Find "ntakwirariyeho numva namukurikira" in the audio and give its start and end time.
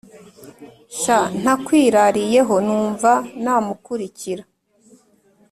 1.41-4.43